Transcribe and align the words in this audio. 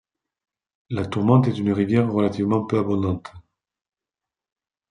La 0.89 1.05
Tourmente 1.05 1.47
est 1.47 1.59
une 1.59 1.73
rivière 1.73 2.11
relativement 2.11 2.65
peu 2.65 2.79
abondante. 2.79 3.31